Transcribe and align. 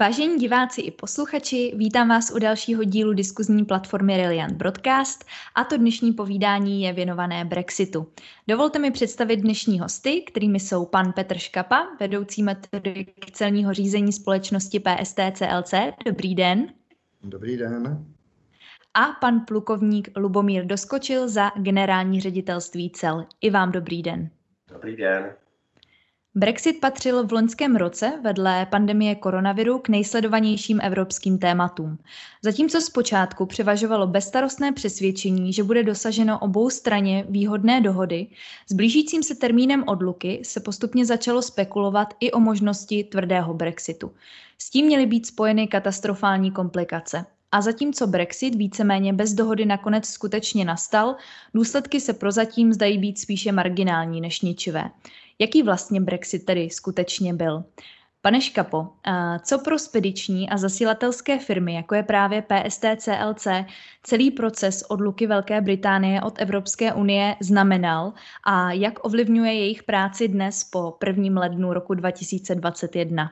Vážení 0.00 0.38
diváci 0.38 0.80
i 0.80 0.90
posluchači, 0.90 1.72
vítám 1.76 2.08
vás 2.08 2.32
u 2.34 2.38
dalšího 2.38 2.84
dílu 2.84 3.12
diskuzní 3.12 3.64
platformy 3.64 4.16
Reliant 4.16 4.52
Broadcast 4.52 5.24
a 5.54 5.64
to 5.64 5.76
dnešní 5.76 6.12
povídání 6.12 6.82
je 6.82 6.92
věnované 6.92 7.44
Brexitu. 7.44 8.12
Dovolte 8.48 8.78
mi 8.78 8.90
představit 8.90 9.36
dnešní 9.36 9.80
hosty, 9.80 10.20
kterými 10.20 10.60
jsou 10.60 10.86
pan 10.86 11.12
Petr 11.12 11.38
Škapa, 11.38 11.88
vedoucí 12.00 12.42
metodik 12.42 13.30
celního 13.32 13.74
řízení 13.74 14.12
společnosti 14.12 14.80
PST 14.80 15.20
CLC. 15.32 15.74
Dobrý 16.04 16.34
den. 16.34 16.72
Dobrý 17.22 17.56
den. 17.56 18.06
A 18.94 19.04
pan 19.20 19.40
plukovník 19.40 20.08
Lubomír 20.16 20.66
Doskočil 20.66 21.28
za 21.28 21.50
generální 21.56 22.20
ředitelství 22.20 22.90
cel. 22.90 23.26
I 23.40 23.50
vám 23.50 23.72
dobrý 23.72 24.02
den. 24.02 24.30
Dobrý 24.72 24.96
den. 24.96 25.34
Brexit 26.36 26.80
patřil 26.80 27.26
v 27.26 27.32
loňském 27.32 27.76
roce 27.76 28.12
vedle 28.22 28.66
pandemie 28.66 29.14
koronaviru 29.14 29.78
k 29.78 29.88
nejsledovanějším 29.88 30.80
evropským 30.82 31.38
tématům. 31.38 31.98
Zatímco 32.42 32.80
zpočátku 32.80 33.46
převažovalo 33.46 34.06
bezstarostné 34.06 34.72
přesvědčení, 34.72 35.52
že 35.52 35.62
bude 35.62 35.82
dosaženo 35.82 36.38
obou 36.38 36.70
straně 36.70 37.24
výhodné 37.28 37.80
dohody, 37.80 38.26
s 38.70 38.72
blížícím 38.72 39.22
se 39.22 39.34
termínem 39.34 39.84
odluky 39.86 40.40
se 40.44 40.60
postupně 40.60 41.06
začalo 41.06 41.42
spekulovat 41.42 42.14
i 42.20 42.32
o 42.32 42.40
možnosti 42.40 43.04
tvrdého 43.04 43.54
Brexitu. 43.54 44.12
S 44.58 44.70
tím 44.70 44.86
měly 44.86 45.06
být 45.06 45.26
spojeny 45.26 45.66
katastrofální 45.68 46.50
komplikace. 46.50 47.24
A 47.52 47.60
zatímco 47.60 48.06
Brexit 48.06 48.54
víceméně 48.54 49.12
bez 49.12 49.32
dohody 49.32 49.66
nakonec 49.66 50.06
skutečně 50.06 50.64
nastal, 50.64 51.16
důsledky 51.54 52.00
se 52.00 52.12
prozatím 52.12 52.72
zdají 52.72 52.98
být 52.98 53.18
spíše 53.18 53.52
marginální 53.52 54.20
než 54.20 54.40
ničivé. 54.40 54.90
Jaký 55.38 55.62
vlastně 55.62 56.00
Brexit 56.00 56.44
tedy 56.44 56.70
skutečně 56.70 57.34
byl? 57.34 57.64
Pane 58.22 58.40
Škapo, 58.40 58.88
co 59.44 59.58
pro 59.58 59.78
spediční 59.78 60.50
a 60.50 60.56
zasílatelské 60.56 61.38
firmy, 61.38 61.74
jako 61.74 61.94
je 61.94 62.02
právě 62.02 62.42
PST 62.42 62.84
CLC, 62.96 63.46
celý 64.02 64.30
proces 64.30 64.82
odluky 64.82 65.26
Velké 65.26 65.60
Británie 65.60 66.22
od 66.22 66.34
Evropské 66.40 66.92
unie 66.92 67.36
znamenal 67.40 68.12
a 68.46 68.72
jak 68.72 69.04
ovlivňuje 69.06 69.54
jejich 69.54 69.82
práci 69.82 70.28
dnes 70.28 70.64
po 70.64 70.96
1. 71.06 71.40
lednu 71.40 71.72
roku 71.72 71.94
2021? 71.94 73.30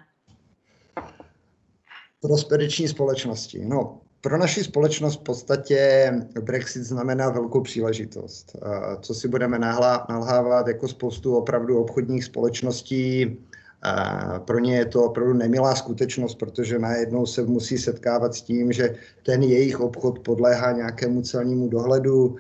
Pro 2.20 2.37
spediční 2.37 2.89
společnosti. 2.89 3.64
No, 3.64 4.00
pro 4.23 4.39
naši 4.39 4.65
společnost 4.65 5.20
v 5.20 5.23
podstatě 5.23 6.12
Brexit 6.41 6.84
znamená 6.84 7.31
velkou 7.31 7.61
příležitost. 7.61 8.56
Co 9.01 9.15
si 9.15 9.28
budeme 9.28 9.59
nalhávat 9.59 10.69
jako 10.69 10.89
spoustu 10.89 11.37
opravdu 11.37 11.78
obchodních 11.78 12.25
společností, 12.25 13.39
pro 14.45 14.59
ně 14.59 14.77
je 14.77 14.87
to 14.87 15.05
opravdu 15.05 15.33
nemilá 15.34 15.75
skutečnost, 15.75 16.34
protože 16.34 16.78
najednou 16.78 17.27
se 17.27 17.43
musí 17.43 17.78
setkávat 17.78 18.34
s 18.34 18.43
tím, 18.43 18.73
že 18.73 18.95
ten 19.23 19.43
jejich 19.43 19.81
obchod 19.81 20.19
podléhá 20.19 20.73
nějakému 20.73 21.23
celnímu 21.23 21.69
dohledu, 21.69 22.37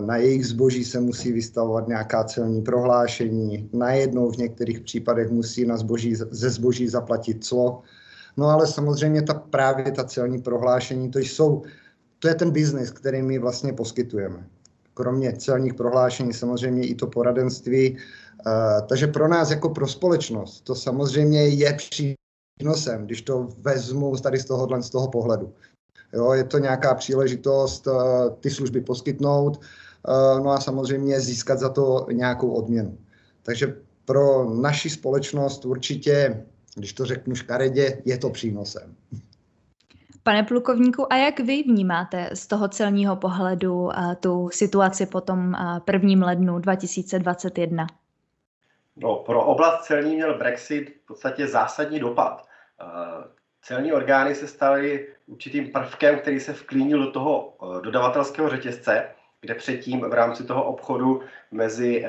na 0.00 0.16
jejich 0.16 0.46
zboží 0.46 0.84
se 0.84 1.00
musí 1.00 1.32
vystavovat 1.32 1.88
nějaká 1.88 2.24
celní 2.24 2.62
prohlášení, 2.62 3.68
najednou 3.72 4.30
v 4.30 4.36
některých 4.36 4.80
případech 4.80 5.30
musí 5.30 5.64
na 5.64 5.76
zboží, 5.76 6.14
ze 6.14 6.50
zboží 6.50 6.88
zaplatit 6.88 7.44
clo. 7.44 7.82
No 8.38 8.46
ale 8.46 8.66
samozřejmě 8.66 9.22
ta 9.22 9.34
právě 9.34 9.92
ta 9.92 10.04
celní 10.04 10.42
prohlášení, 10.42 11.10
to 11.10 11.18
jsou, 11.18 11.62
to 12.18 12.28
je 12.28 12.34
ten 12.34 12.50
biznis, 12.50 12.90
který 12.90 13.22
my 13.22 13.38
vlastně 13.38 13.72
poskytujeme. 13.72 14.46
Kromě 14.94 15.32
celních 15.32 15.74
prohlášení 15.74 16.32
samozřejmě 16.32 16.86
i 16.86 16.94
to 16.94 17.06
poradenství. 17.06 17.96
Uh, 18.46 18.86
takže 18.88 19.06
pro 19.06 19.28
nás 19.28 19.50
jako 19.50 19.68
pro 19.68 19.88
společnost 19.88 20.60
to 20.60 20.74
samozřejmě 20.74 21.48
je 21.48 21.76
přínosem, 21.76 23.04
když 23.04 23.22
to 23.22 23.48
vezmu 23.58 24.16
tady 24.16 24.38
z 24.38 24.44
tohohle 24.44 24.82
z 24.82 24.90
toho 24.90 25.08
pohledu. 25.08 25.52
Jo, 26.12 26.32
je 26.32 26.44
to 26.44 26.58
nějaká 26.58 26.94
příležitost 26.94 27.86
uh, 27.86 27.94
ty 28.40 28.50
služby 28.50 28.80
poskytnout, 28.80 29.56
uh, 29.56 30.44
no 30.44 30.50
a 30.50 30.60
samozřejmě 30.60 31.20
získat 31.20 31.58
za 31.58 31.68
to 31.68 32.06
nějakou 32.12 32.50
odměnu. 32.50 32.98
Takže 33.42 33.76
pro 34.04 34.54
naši 34.54 34.90
společnost 34.90 35.64
určitě 35.64 36.44
když 36.78 36.92
to 36.92 37.04
řeknu 37.04 37.34
škaredě, 37.34 38.02
je 38.04 38.18
to 38.18 38.30
přínosem. 38.30 38.96
Pane 40.22 40.42
plukovníku, 40.42 41.12
a 41.12 41.16
jak 41.16 41.40
vy 41.40 41.62
vnímáte 41.62 42.30
z 42.34 42.46
toho 42.46 42.68
celního 42.68 43.16
pohledu 43.16 43.74
uh, 43.74 44.14
tu 44.14 44.48
situaci 44.52 45.06
po 45.06 45.20
tom 45.20 45.48
uh, 45.48 45.78
prvním 45.78 46.22
lednu 46.22 46.58
2021? 46.58 47.86
No, 48.96 49.16
pro 49.16 49.44
oblast 49.44 49.84
celní 49.84 50.14
měl 50.14 50.38
Brexit 50.38 50.90
v 51.04 51.06
podstatě 51.06 51.46
zásadní 51.46 52.00
dopad. 52.00 52.46
Uh, 52.82 53.24
celní 53.62 53.92
orgány 53.92 54.34
se 54.34 54.46
staly 54.46 55.08
určitým 55.26 55.72
prvkem, 55.72 56.18
který 56.18 56.40
se 56.40 56.52
vklínil 56.52 57.04
do 57.04 57.10
toho 57.10 57.56
dodavatelského 57.82 58.48
řetězce, 58.48 59.08
kde 59.40 59.54
předtím 59.54 60.00
v 60.00 60.12
rámci 60.12 60.44
toho 60.44 60.64
obchodu 60.64 61.22
mezi 61.50 62.06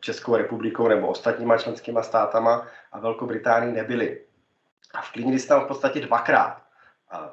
Českou 0.00 0.36
republikou 0.36 0.88
nebo 0.88 1.06
ostatníma 1.08 1.58
členskýma 1.58 2.02
státama 2.02 2.66
a 2.92 2.98
Velkou 3.00 3.26
Británii 3.26 3.72
nebyli. 3.72 4.20
A 4.94 5.00
vklínili 5.00 5.38
se 5.38 5.48
tam 5.48 5.64
v 5.64 5.68
podstatě 5.68 6.00
dvakrát. 6.00 6.62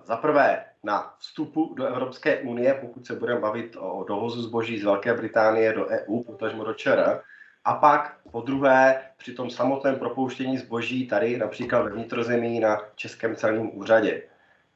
Za 0.04 0.18
prvé 0.18 0.66
na 0.84 1.14
vstupu 1.18 1.74
do 1.78 1.86
Evropské 1.86 2.38
unie, 2.38 2.74
pokud 2.74 3.06
se 3.06 3.16
budeme 3.16 3.40
bavit 3.40 3.76
o 3.80 4.06
dovozu 4.08 4.42
zboží 4.42 4.80
z 4.80 4.84
Velké 4.84 5.14
Británie 5.14 5.74
do 5.74 5.88
EU, 5.88 6.24
potažmo 6.24 6.64
do 6.64 6.74
ČR, 6.74 7.22
a 7.66 7.74
pak 7.74 8.18
po 8.32 8.42
druhé 8.42 9.02
při 9.18 9.34
tom 9.34 9.50
samotném 9.50 9.96
propouštění 9.96 10.58
zboží 10.58 11.08
tady 11.08 11.38
například 11.38 11.82
ve 11.82 11.90
vnitrozemí 11.90 12.60
na 12.60 12.82
Českém 12.96 13.36
celním 13.36 13.78
úřadě. 13.78 14.24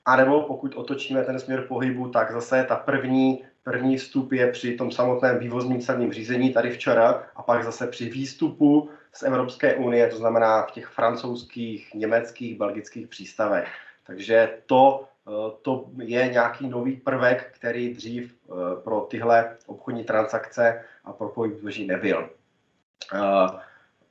A 0.05 0.15
nebo 0.15 0.41
pokud 0.41 0.75
otočíme 0.75 1.23
ten 1.23 1.39
směr 1.39 1.67
pohybu, 1.67 2.09
tak 2.09 2.31
zase 2.31 2.63
ta 2.63 2.75
první, 2.75 3.45
první 3.69 3.97
vstup 3.97 4.31
je 4.31 4.51
při 4.51 4.75
tom 4.75 4.91
samotném 4.91 5.39
vývozním 5.39 5.81
celním 5.81 6.13
řízení 6.13 6.53
tady 6.53 6.71
včera 6.71 7.23
a 7.35 7.41
pak 7.41 7.63
zase 7.63 7.87
při 7.87 8.09
výstupu 8.09 8.89
z 9.13 9.23
Evropské 9.23 9.75
unie, 9.75 10.07
to 10.07 10.17
znamená 10.17 10.63
v 10.63 10.71
těch 10.71 10.87
francouzských, 10.87 11.93
německých, 11.93 12.57
belgických 12.57 13.07
přístavech. 13.07 13.67
Takže 14.07 14.57
to, 14.65 15.05
eh, 15.27 15.31
to 15.61 15.85
je 15.97 16.27
nějaký 16.27 16.69
nový 16.69 16.95
prvek, 16.97 17.51
který 17.55 17.93
dřív 17.93 18.33
eh, 18.33 18.53
pro 18.83 19.01
tyhle 19.01 19.57
obchodní 19.65 20.03
transakce 20.03 20.81
a 21.05 21.13
pro 21.13 21.29
pohyb 21.29 21.53
zboží 21.53 21.87
nebyl. 21.87 22.29
Eh, 23.13 23.49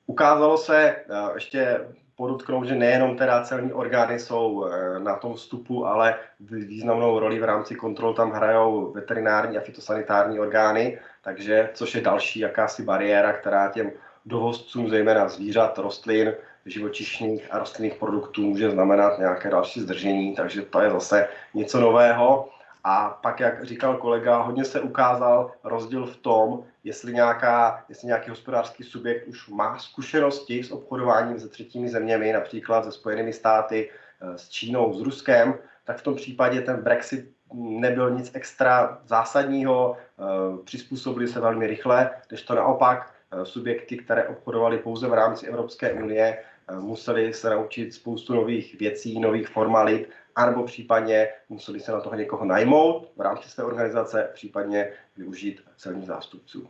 ukázalo 0.06 0.58
se 0.58 0.96
ještě 1.34 1.80
podotknout, 2.18 2.64
že 2.66 2.74
nejenom 2.74 3.16
teda 3.16 3.42
celní 3.42 3.72
orgány 3.72 4.18
jsou 4.18 4.66
na 4.98 5.16
tom 5.16 5.34
vstupu, 5.34 5.86
ale 5.86 6.14
významnou 6.40 7.18
roli 7.18 7.38
v 7.38 7.44
rámci 7.44 7.74
kontrol 7.74 8.14
tam 8.14 8.30
hrajou 8.30 8.92
veterinární 8.92 9.58
a 9.58 9.60
fitosanitární 9.60 10.40
orgány, 10.40 10.98
takže 11.22 11.70
což 11.74 11.94
je 11.94 12.00
další 12.00 12.40
jakási 12.40 12.82
bariéra, 12.82 13.32
která 13.32 13.68
těm 13.68 13.90
dovozcům 14.26 14.90
zejména 14.90 15.28
zvířat, 15.28 15.78
rostlin, 15.78 16.34
živočišných 16.66 17.46
a 17.50 17.58
rostlinných 17.58 17.94
produktů 17.94 18.42
může 18.42 18.70
znamenat 18.70 19.18
nějaké 19.18 19.50
další 19.50 19.80
zdržení, 19.80 20.34
takže 20.34 20.62
to 20.62 20.80
je 20.80 20.90
zase 20.90 21.28
něco 21.54 21.80
nového. 21.80 22.48
A 22.90 23.18
pak, 23.22 23.40
jak 23.40 23.64
říkal 23.64 23.96
kolega, 23.96 24.42
hodně 24.42 24.64
se 24.64 24.80
ukázal 24.80 25.52
rozdíl 25.64 26.06
v 26.06 26.16
tom, 26.16 26.64
jestli, 26.84 27.12
nějaká, 27.12 27.84
jestli 27.88 28.06
nějaký 28.06 28.30
hospodářský 28.30 28.84
subjekt 28.84 29.26
už 29.26 29.48
má 29.48 29.78
zkušenosti 29.78 30.64
s 30.64 30.70
obchodováním 30.70 31.40
se 31.40 31.48
třetími 31.48 31.88
zeměmi, 31.88 32.32
například 32.32 32.84
se 32.84 32.92
Spojenými 32.92 33.32
státy, 33.32 33.90
eh, 34.20 34.38
s 34.38 34.48
Čínou, 34.48 34.94
s 34.94 35.00
Ruskem, 35.00 35.54
tak 35.84 35.98
v 35.98 36.02
tom 36.02 36.14
případě 36.14 36.60
ten 36.60 36.82
Brexit 36.82 37.30
nebyl 37.52 38.10
nic 38.10 38.30
extra 38.34 39.00
zásadního, 39.04 39.96
eh, 39.96 40.64
přizpůsobili 40.64 41.28
se 41.28 41.40
velmi 41.40 41.66
rychle, 41.66 42.10
když 42.28 42.42
to 42.42 42.54
naopak 42.54 43.12
Eh, 43.32 43.44
subjekty, 43.44 43.96
které 43.96 44.28
obchodovaly 44.28 44.78
pouze 44.78 45.08
v 45.08 45.12
rámci 45.12 45.46
Evropské 45.46 45.92
unie, 45.92 46.38
museli 46.80 47.34
se 47.34 47.50
naučit 47.50 47.94
spoustu 47.94 48.34
nových 48.34 48.78
věcí, 48.78 49.20
nových 49.20 49.48
formalit, 49.48 50.10
anebo 50.38 50.64
případně 50.64 51.28
museli 51.48 51.80
se 51.80 51.92
na 51.92 52.00
toho 52.00 52.16
někoho 52.16 52.44
najmout 52.44 53.12
v 53.16 53.20
rámci 53.20 53.48
své 53.48 53.64
organizace, 53.64 54.30
případně 54.34 54.88
využít 55.16 55.60
celních 55.76 56.06
zástupců. 56.06 56.68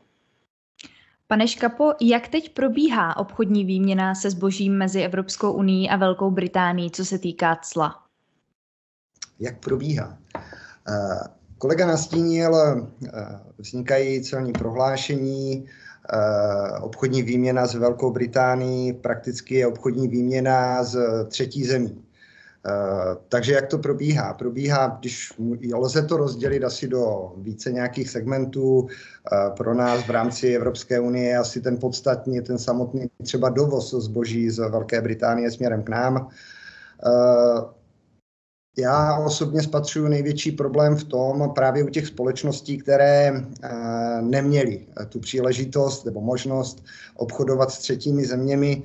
Pane 1.26 1.48
Škapo, 1.48 1.92
jak 2.00 2.28
teď 2.28 2.54
probíhá 2.54 3.16
obchodní 3.16 3.64
výměna 3.64 4.14
se 4.14 4.30
zbožím 4.30 4.78
mezi 4.78 5.02
Evropskou 5.02 5.52
unii 5.52 5.88
a 5.88 5.96
Velkou 5.96 6.30
Británií, 6.30 6.90
co 6.90 7.04
se 7.04 7.18
týká 7.18 7.56
cla? 7.62 8.02
Jak 9.40 9.58
probíhá? 9.58 10.18
Eh, 10.36 11.28
kolega 11.58 11.86
nastínil, 11.86 12.52
vznikají 13.58 14.24
celní 14.24 14.52
prohlášení, 14.52 15.68
Eh, 16.12 16.78
obchodní 16.80 17.22
výměna 17.22 17.66
s 17.66 17.74
Velkou 17.74 18.12
Británií 18.12 18.92
prakticky 18.92 19.54
je 19.54 19.66
obchodní 19.66 20.08
výměna 20.08 20.84
z 20.84 21.24
třetí 21.28 21.64
zemí. 21.64 22.04
Eh, 22.66 23.16
takže 23.28 23.52
jak 23.52 23.66
to 23.66 23.78
probíhá? 23.78 24.34
Probíhá, 24.34 24.96
když 25.00 25.32
lze 25.74 26.02
to 26.02 26.16
rozdělit 26.16 26.64
asi 26.64 26.88
do 26.88 27.32
více 27.36 27.72
nějakých 27.72 28.10
segmentů. 28.10 28.88
Eh, 28.88 29.50
pro 29.56 29.74
nás 29.74 30.06
v 30.06 30.10
rámci 30.10 30.54
Evropské 30.54 31.00
unie 31.00 31.38
asi 31.38 31.60
ten 31.60 31.78
podstatný, 31.78 32.40
ten 32.40 32.58
samotný 32.58 33.06
třeba 33.22 33.48
dovoz 33.48 33.94
zboží 33.94 34.50
z 34.50 34.58
Velké 34.68 35.00
Británie 35.00 35.50
směrem 35.50 35.82
k 35.82 35.88
nám. 35.88 36.28
Já 38.78 39.18
osobně 39.18 39.62
spatřuji 39.62 40.08
největší 40.08 40.52
problém 40.52 40.96
v 40.96 41.04
tom 41.04 41.50
právě 41.54 41.84
u 41.84 41.88
těch 41.88 42.06
společností, 42.06 42.78
které 42.78 43.44
neměly 44.20 44.86
tu 45.08 45.20
příležitost 45.20 46.04
nebo 46.04 46.20
možnost 46.20 46.84
obchodovat 47.16 47.70
s 47.70 47.78
třetími 47.78 48.26
zeměmi 48.26 48.82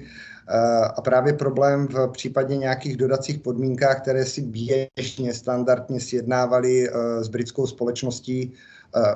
a 0.95 1.01
právě 1.01 1.34
problém 1.34 1.88
v 1.88 2.07
případě 2.12 2.57
nějakých 2.57 2.98
dodacích 2.98 3.40
podmínkách, 3.40 4.01
které 4.01 4.25
si 4.25 4.42
běžně, 4.42 5.34
standardně 5.34 6.00
sjednávali 6.00 6.90
s 7.22 7.28
britskou 7.28 7.68
společností, 7.68 8.54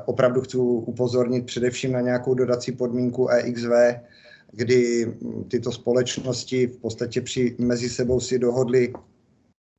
opravdu 0.06 0.42
chci 0.42 0.58
upozornit 0.58 1.46
především 1.46 1.92
na 1.92 2.02
nějakou 2.02 2.34
dodací 2.34 2.72
podmínku 2.72 3.30
EXV, 3.30 3.72
kdy 4.52 5.14
tyto 5.48 5.72
společnosti 5.72 6.68
v 6.68 6.78
podstatě 6.78 7.22
při, 7.22 7.56
mezi 7.60 7.90
sebou 7.90 8.20
si 8.20 8.40
dohodli, 8.40 8.94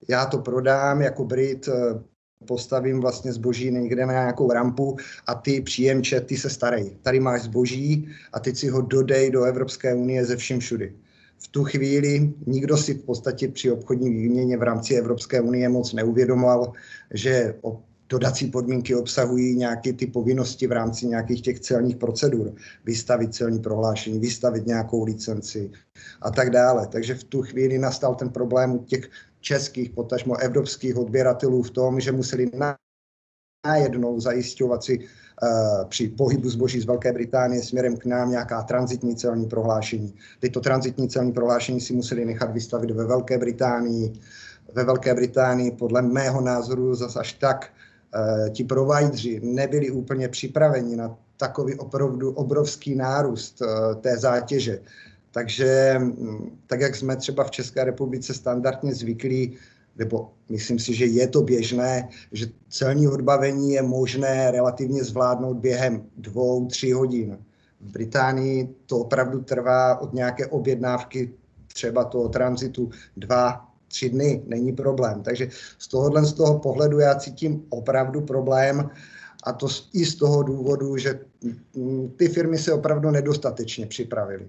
já 0.08 0.26
to 0.26 0.38
prodám 0.38 1.02
jako 1.02 1.24
Brit, 1.24 1.68
postavím 2.46 3.00
vlastně 3.00 3.32
zboží 3.32 3.70
někde 3.70 4.06
na 4.06 4.12
nějakou 4.12 4.52
rampu 4.52 4.96
a 5.26 5.34
ty 5.34 5.60
příjemče, 5.60 6.20
ty 6.20 6.36
se 6.36 6.50
starej. 6.50 6.96
Tady 7.02 7.20
máš 7.20 7.42
zboží 7.42 8.08
a 8.32 8.40
teď 8.40 8.56
si 8.56 8.68
ho 8.68 8.80
dodej 8.80 9.30
do 9.30 9.44
Evropské 9.44 9.94
unie 9.94 10.24
ze 10.24 10.36
vším 10.36 10.60
všudy. 10.60 10.94
V 11.38 11.48
tu 11.48 11.64
chvíli 11.64 12.34
nikdo 12.46 12.76
si 12.76 12.94
v 12.94 13.04
podstatě 13.04 13.48
při 13.48 13.70
obchodní 13.70 14.10
výměně 14.10 14.56
v 14.56 14.62
rámci 14.62 14.94
Evropské 14.94 15.40
unie 15.40 15.68
moc 15.68 15.92
neuvědomoval, 15.92 16.72
že 17.14 17.54
dodací 18.08 18.46
podmínky 18.46 18.94
obsahují 18.94 19.56
nějaké 19.56 19.92
ty 19.92 20.06
povinnosti 20.06 20.66
v 20.66 20.72
rámci 20.72 21.06
nějakých 21.06 21.42
těch 21.42 21.60
celních 21.60 21.96
procedur, 21.96 22.52
vystavit 22.84 23.34
celní 23.34 23.58
prohlášení, 23.58 24.18
vystavit 24.18 24.66
nějakou 24.66 25.04
licenci 25.04 25.70
a 26.22 26.30
tak 26.30 26.50
dále. 26.50 26.86
Takže 26.86 27.14
v 27.14 27.24
tu 27.24 27.42
chvíli 27.42 27.78
nastal 27.78 28.14
ten 28.14 28.30
problém 28.30 28.72
u 28.72 28.84
těch 28.84 29.10
českých, 29.40 29.90
potažmo 29.90 30.36
evropských 30.36 30.96
odběratelů 30.96 31.62
v 31.62 31.70
tom, 31.70 32.00
že 32.00 32.12
museli 32.12 32.50
najednou 33.68 34.20
zajišťovat 34.20 34.84
si 34.84 34.98
uh, 34.98 35.84
při 35.88 36.08
pohybu 36.08 36.50
zboží 36.50 36.80
z 36.80 36.88
Velké 36.88 37.12
Británie 37.12 37.62
směrem 37.62 37.96
k 37.96 38.04
nám 38.04 38.30
nějaká 38.30 38.62
transitní 38.62 39.16
celní 39.16 39.46
prohlášení. 39.46 40.14
Tyto 40.40 40.60
transitní 40.60 41.08
celní 41.08 41.32
prohlášení 41.32 41.80
si 41.80 41.92
museli 41.92 42.24
nechat 42.24 42.52
vystavit 42.52 42.90
ve 42.90 43.04
Velké 43.04 43.38
Británii. 43.38 44.12
Ve 44.74 44.84
Velké 44.84 45.14
Británii 45.14 45.70
podle 45.70 46.02
mého 46.02 46.40
názoru 46.40 46.94
zase 46.94 47.20
až 47.20 47.32
tak 47.32 47.70
Eh, 48.14 48.50
ti 48.50 48.64
provajdři 48.64 49.40
nebyli 49.42 49.90
úplně 49.90 50.28
připraveni 50.28 50.96
na 50.96 51.16
takový 51.36 51.74
opravdu 51.74 52.32
obrovský 52.32 52.94
nárůst 52.94 53.62
eh, 53.62 53.94
té 53.94 54.16
zátěže. 54.16 54.80
Takže 55.30 55.94
mm, 55.98 56.58
tak, 56.66 56.80
jak 56.80 56.96
jsme 56.96 57.16
třeba 57.16 57.44
v 57.44 57.50
České 57.50 57.84
republice 57.84 58.34
standardně 58.34 58.94
zvyklí, 58.94 59.56
nebo 59.98 60.30
myslím 60.48 60.78
si, 60.78 60.94
že 60.94 61.06
je 61.06 61.28
to 61.28 61.42
běžné, 61.42 62.08
že 62.32 62.46
celní 62.68 63.08
odbavení 63.08 63.72
je 63.72 63.82
možné 63.82 64.50
relativně 64.50 65.04
zvládnout 65.04 65.54
během 65.54 66.02
dvou, 66.16 66.66
tří 66.66 66.92
hodin. 66.92 67.38
V 67.80 67.92
Británii 67.92 68.74
to 68.86 68.98
opravdu 68.98 69.40
trvá 69.40 70.00
od 70.00 70.12
nějaké 70.12 70.46
objednávky 70.46 71.30
třeba 71.66 72.04
toho 72.04 72.28
tranzitu 72.28 72.90
dva, 73.16 73.68
tři 73.88 74.10
dny, 74.10 74.42
není 74.46 74.72
problém. 74.72 75.22
Takže 75.22 75.48
z 75.78 75.88
tohohle 75.88 76.24
z 76.24 76.32
toho 76.32 76.58
pohledu 76.58 76.98
já 76.98 77.14
cítím 77.14 77.62
opravdu 77.68 78.20
problém 78.20 78.90
a 79.44 79.52
to 79.52 79.66
i 79.92 80.04
z 80.04 80.14
toho 80.14 80.42
důvodu, 80.42 80.96
že 80.96 81.20
ty 82.16 82.28
firmy 82.28 82.58
se 82.58 82.72
opravdu 82.72 83.10
nedostatečně 83.10 83.86
připravily. 83.86 84.48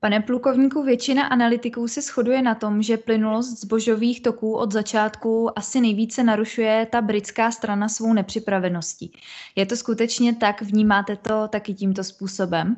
Pane 0.00 0.20
plukovníku, 0.20 0.82
většina 0.82 1.26
analytiků 1.26 1.88
se 1.88 2.00
shoduje 2.02 2.42
na 2.42 2.54
tom, 2.54 2.82
že 2.82 2.96
plynulost 2.96 3.60
zbožových 3.60 4.22
toků 4.22 4.56
od 4.56 4.72
začátku 4.72 5.58
asi 5.58 5.80
nejvíce 5.80 6.22
narušuje 6.22 6.86
ta 6.92 7.00
britská 7.00 7.50
strana 7.50 7.88
svou 7.88 8.12
nepřipraveností. 8.12 9.12
Je 9.56 9.66
to 9.66 9.76
skutečně 9.76 10.34
tak? 10.34 10.62
Vnímáte 10.62 11.16
to 11.16 11.48
taky 11.48 11.74
tímto 11.74 12.04
způsobem? 12.04 12.76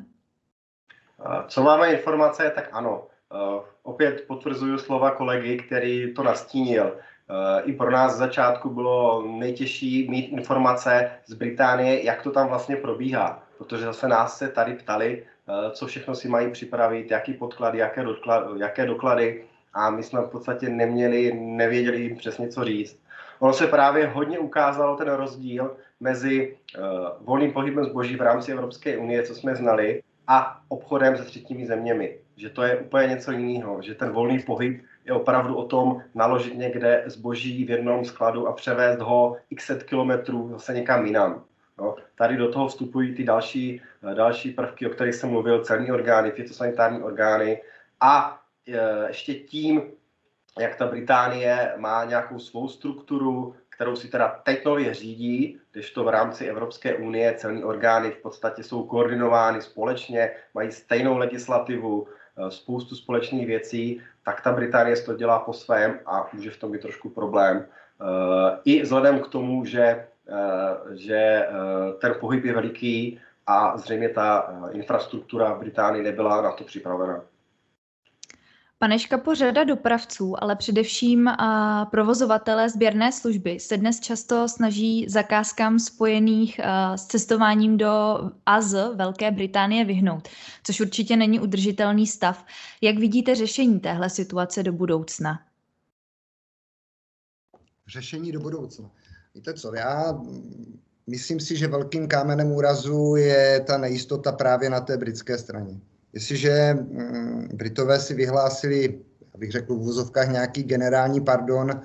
Co 1.47 1.63
máme 1.63 1.91
informace, 1.91 2.51
tak 2.55 2.69
ano. 2.71 3.07
Uh, 3.33 3.63
opět 3.83 4.23
potvrzuju 4.27 4.77
slova 4.77 5.11
kolegy, 5.11 5.57
který 5.57 6.13
to 6.13 6.23
nastínil. 6.23 6.85
Uh, 6.85 7.69
I 7.69 7.73
pro 7.73 7.91
nás 7.91 8.15
z 8.15 8.17
začátku 8.17 8.69
bylo 8.69 9.27
nejtěžší 9.27 10.09
mít 10.09 10.27
informace 10.27 11.11
z 11.25 11.33
Británie, 11.33 12.05
jak 12.05 12.21
to 12.21 12.31
tam 12.31 12.47
vlastně 12.47 12.75
probíhá, 12.75 13.43
protože 13.59 13.85
zase 13.85 14.07
nás 14.07 14.37
se 14.37 14.49
tady 14.49 14.73
ptali, 14.73 15.23
uh, 15.47 15.71
co 15.71 15.87
všechno 15.87 16.15
si 16.15 16.27
mají 16.27 16.51
připravit, 16.51 17.11
jaký 17.11 17.33
podklady, 17.33 17.77
jaké, 17.77 18.03
doklady, 18.03 18.59
jaké 18.59 18.85
doklady 18.85 19.45
a 19.73 19.89
my 19.89 20.03
jsme 20.03 20.21
v 20.21 20.29
podstatě 20.29 20.69
neměli, 20.69 21.33
nevěděli 21.33 22.01
jim 22.01 22.17
přesně 22.17 22.47
co 22.47 22.63
říct. 22.63 22.99
Ono 23.39 23.53
se 23.53 23.67
právě 23.67 24.07
hodně 24.07 24.39
ukázalo 24.39 24.95
ten 24.95 25.09
rozdíl 25.09 25.77
mezi 25.99 26.57
uh, 26.77 26.83
volným 27.19 27.51
pohybem 27.51 27.85
zboží 27.85 28.15
v 28.15 28.21
rámci 28.21 28.51
Evropské 28.51 28.97
unie, 28.97 29.23
co 29.23 29.35
jsme 29.35 29.55
znali, 29.55 30.03
a 30.27 30.61
obchodem 30.69 31.17
se 31.17 31.23
třetími 31.23 31.65
zeměmi 31.65 32.17
že 32.39 32.49
to 32.49 32.63
je 32.63 32.77
úplně 32.77 33.07
něco 33.07 33.31
jiného, 33.31 33.81
že 33.81 33.95
ten 33.95 34.11
volný 34.11 34.39
pohyb 34.39 34.83
je 35.05 35.13
opravdu 35.13 35.55
o 35.55 35.65
tom 35.65 36.01
naložit 36.15 36.57
někde 36.57 37.03
zboží 37.05 37.65
v 37.65 37.69
jednom 37.69 38.05
skladu 38.05 38.47
a 38.47 38.53
převést 38.53 38.99
ho 38.99 39.37
x 39.49 39.65
set 39.65 39.83
kilometrů 39.83 40.49
zase 40.49 40.73
někam 40.73 41.05
jinam. 41.05 41.43
No, 41.81 41.95
tady 42.15 42.37
do 42.37 42.51
toho 42.51 42.67
vstupují 42.67 43.15
ty 43.15 43.23
další, 43.23 43.81
další 44.13 44.51
prvky, 44.51 44.87
o 44.87 44.89
kterých 44.89 45.15
jsem 45.15 45.29
mluvil, 45.29 45.63
celní 45.63 45.91
orgány, 45.91 46.31
fytosanitární 46.31 47.03
orgány 47.03 47.61
a 48.01 48.41
e, 48.67 49.07
ještě 49.07 49.33
tím, 49.33 49.81
jak 50.59 50.75
ta 50.75 50.87
Británie 50.87 51.73
má 51.77 52.05
nějakou 52.05 52.39
svou 52.39 52.67
strukturu, 52.67 53.55
kterou 53.69 53.95
si 53.95 54.07
teda 54.07 54.41
teď 54.43 54.65
nově 54.65 54.93
řídí, 54.93 55.59
když 55.71 55.91
to 55.91 56.03
v 56.03 56.09
rámci 56.09 56.45
Evropské 56.45 56.95
unie 56.95 57.35
celní 57.37 57.63
orgány 57.63 58.11
v 58.11 58.17
podstatě 58.17 58.63
jsou 58.63 58.83
koordinovány 58.83 59.61
společně, 59.61 60.31
mají 60.53 60.71
stejnou 60.71 61.17
legislativu, 61.17 62.07
Eh, 62.39 62.51
spoustu 62.51 62.95
společných 62.95 63.47
věcí, 63.47 64.01
tak 64.23 64.41
ta 64.41 64.51
Británie 64.51 64.95
to 65.01 65.15
dělá 65.15 65.39
po 65.39 65.53
svém 65.53 65.99
a 66.05 66.29
může 66.33 66.51
v 66.51 66.57
tom 66.57 66.71
být 66.71 66.81
trošku 66.81 67.09
problém. 67.09 67.65
Eh, 67.65 68.59
I 68.63 68.81
vzhledem 68.81 69.19
k 69.19 69.27
tomu, 69.27 69.65
že, 69.65 69.81
eh, 69.81 70.07
že 70.91 71.47
ten 72.01 72.15
pohyb 72.19 72.45
je 72.45 72.53
veliký 72.53 73.19
a 73.47 73.77
zřejmě 73.77 74.09
ta 74.09 74.53
infrastruktura 74.71 75.53
v 75.53 75.59
Británii 75.59 76.03
nebyla 76.03 76.41
na 76.41 76.51
to 76.51 76.63
připravena. 76.63 77.21
Pane 78.81 78.99
Škapo, 78.99 79.35
řada 79.35 79.63
dopravců, 79.63 80.43
ale 80.43 80.55
především 80.55 81.27
a 81.27 81.85
provozovatelé 81.85 82.69
sběrné 82.69 83.11
služby 83.11 83.59
se 83.59 83.77
dnes 83.77 83.99
často 83.99 84.47
snaží 84.49 85.09
zakázkám 85.09 85.79
spojených 85.79 86.59
a, 86.63 86.97
s 86.97 87.05
cestováním 87.05 87.77
do 87.77 88.19
AZ 88.45 88.73
Velké 88.95 89.31
Británie 89.31 89.85
vyhnout, 89.85 90.27
což 90.63 90.79
určitě 90.81 91.15
není 91.15 91.39
udržitelný 91.39 92.07
stav. 92.07 92.45
Jak 92.81 92.97
vidíte 92.97 93.35
řešení 93.35 93.79
téhle 93.79 94.09
situace 94.09 94.63
do 94.63 94.73
budoucna? 94.73 95.39
Řešení 97.87 98.31
do 98.31 98.39
budoucna. 98.39 98.91
Víte 99.35 99.53
co, 99.53 99.75
já 99.75 100.21
myslím 101.07 101.39
si, 101.39 101.57
že 101.57 101.67
velkým 101.67 102.07
kámenem 102.07 102.51
úrazu 102.51 103.15
je 103.15 103.59
ta 103.67 103.77
nejistota 103.77 104.31
právě 104.31 104.69
na 104.69 104.79
té 104.79 104.97
britské 104.97 105.37
straně. 105.37 105.79
Jestliže 106.13 106.73
mm, 106.73 107.49
Britové 107.53 107.99
si 107.99 108.13
vyhlásili, 108.13 108.99
abych 109.35 109.51
řekl 109.51 109.75
v 109.75 109.85
vozovkách, 109.85 110.31
nějaký 110.31 110.63
generální 110.63 111.21
pardon 111.21 111.81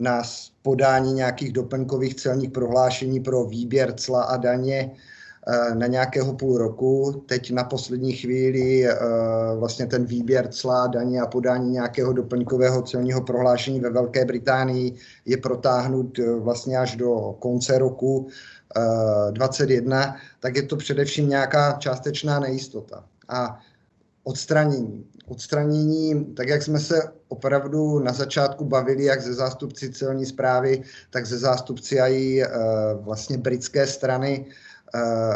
na 0.00 0.22
podání 0.62 1.12
nějakých 1.12 1.52
doplňkových 1.52 2.14
celních 2.14 2.50
prohlášení 2.50 3.20
pro 3.20 3.44
výběr 3.44 3.92
cla 3.92 4.22
a 4.22 4.36
daně 4.36 4.90
na 5.74 5.86
nějakého 5.86 6.34
půl 6.34 6.58
roku. 6.58 7.24
Teď 7.26 7.50
na 7.50 7.64
poslední 7.64 8.12
chvíli 8.12 8.88
eh, 8.88 8.96
vlastně 9.56 9.86
ten 9.86 10.04
výběr 10.04 10.48
cla, 10.48 10.86
daně 10.86 11.20
a 11.20 11.26
podání 11.26 11.70
nějakého 11.70 12.12
doplňkového 12.12 12.82
celního 12.82 13.20
prohlášení 13.20 13.80
ve 13.80 13.90
Velké 13.90 14.24
Británii 14.24 14.94
je 15.26 15.36
protáhnut 15.36 16.18
eh, 16.18 16.34
vlastně 16.34 16.78
až 16.78 16.96
do 16.96 17.36
konce 17.38 17.78
roku 17.78 18.28
2021, 19.30 20.16
tak 20.40 20.56
je 20.56 20.62
to 20.62 20.76
především 20.76 21.28
nějaká 21.28 21.72
částečná 21.72 22.40
nejistota 22.40 23.04
a 23.28 23.58
odstranění. 24.24 25.06
Odstranění, 25.28 26.24
tak 26.24 26.48
jak 26.48 26.62
jsme 26.62 26.80
se 26.80 27.02
opravdu 27.28 27.98
na 27.98 28.12
začátku 28.12 28.64
bavili, 28.64 29.04
jak 29.04 29.22
ze 29.22 29.34
zástupci 29.34 29.92
celní 29.92 30.26
zprávy, 30.26 30.82
tak 31.10 31.26
ze 31.26 31.38
zástupci 31.38 31.98
i 31.98 32.42
vlastně 33.00 33.38
britské 33.38 33.86
strany, 33.86 34.46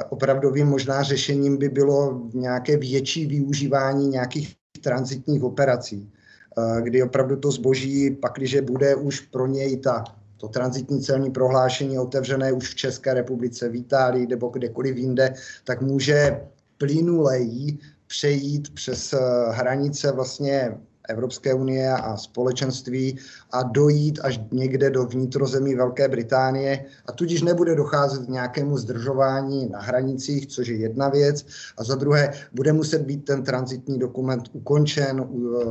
opravdovým 0.09 0.67
možná 0.67 1.03
řešením 1.03 1.57
by 1.57 1.69
bylo 1.69 2.23
nějaké 2.35 2.77
větší 2.77 3.27
využívání 3.27 4.09
nějakých 4.09 4.57
transitních 4.83 5.43
operací, 5.43 6.13
uh, 6.57 6.81
kdy 6.81 7.03
opravdu 7.03 7.37
to 7.37 7.51
zboží, 7.51 8.11
pakliže 8.11 8.63
bude 8.63 8.95
už 8.95 9.21
pro 9.21 9.47
něj 9.47 9.77
ta 9.77 10.05
to 10.37 10.49
transitní 10.49 11.01
celní 11.01 11.31
prohlášení 11.31 11.99
otevřené 11.99 12.53
už 12.53 12.71
v 12.71 12.75
České 12.75 13.15
republice, 13.15 13.69
v 13.69 13.77
Itálii 13.77 14.27
nebo 14.27 14.49
kdekoliv 14.49 14.97
jinde, 14.97 15.35
tak 15.65 15.81
může 15.83 16.41
plynuleji 16.79 17.79
přejít 18.07 18.75
přes 18.75 19.13
eh, 19.13 19.19
hranice 19.51 20.13
vlastně 20.13 20.75
Evropské 21.09 21.55
unie 21.55 21.93
a 21.93 22.17
společenství 22.17 23.19
a 23.53 23.63
dojít 23.63 24.21
až 24.23 24.41
někde 24.53 24.91
do 24.91 25.05
vnitrozemí 25.05 25.75
Velké 25.75 26.09
Británie 26.09 26.85
a 27.07 27.13
tudíž 27.13 27.43
nebude 27.43 27.75
docházet 27.75 28.27
k 28.27 28.29
nějakému 28.29 28.79
zdržování 28.79 29.69
na 29.69 29.81
hranicích, 29.81 30.47
což 30.47 30.69
je 30.69 30.77
jedna 30.77 31.09
věc. 31.09 31.47
A 31.79 31.85
za 31.85 31.95
druhé, 31.95 32.33
bude 32.53 32.73
muset 32.73 33.03
být 33.03 33.25
ten 33.25 33.43
transitní 33.43 33.99
dokument 33.99 34.43
ukončen 34.53 35.29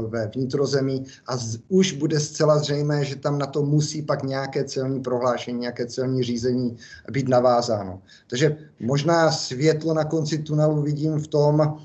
ve 0.07 0.27
vnitrozemí 0.27 1.05
a 1.27 1.37
z, 1.37 1.57
už 1.69 1.91
bude 1.91 2.19
zcela 2.19 2.59
zřejmé, 2.59 3.05
že 3.05 3.15
tam 3.15 3.37
na 3.37 3.45
to 3.45 3.63
musí 3.63 4.01
pak 4.01 4.23
nějaké 4.23 4.63
celní 4.63 4.99
prohlášení, 4.99 5.59
nějaké 5.59 5.85
celní 5.85 6.23
řízení 6.23 6.77
být 7.11 7.27
navázáno. 7.27 8.01
Takže 8.29 8.57
možná 8.79 9.31
světlo 9.31 9.93
na 9.93 10.03
konci 10.05 10.37
tunelu 10.37 10.81
vidím 10.81 11.19
v 11.19 11.27
tom, 11.27 11.77